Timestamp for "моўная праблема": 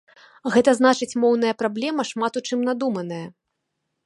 1.23-2.09